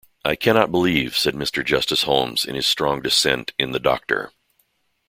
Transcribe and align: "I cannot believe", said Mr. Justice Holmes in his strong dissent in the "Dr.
"I 0.25 0.35
cannot 0.35 0.71
believe", 0.71 1.15
said 1.15 1.35
Mr. 1.35 1.63
Justice 1.63 2.01
Holmes 2.05 2.43
in 2.43 2.55
his 2.55 2.65
strong 2.65 3.03
dissent 3.03 3.53
in 3.59 3.71
the 3.71 3.77
"Dr. 3.79 4.31